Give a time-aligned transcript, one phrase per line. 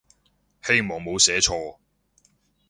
[0.63, 1.77] 希望冇寫錯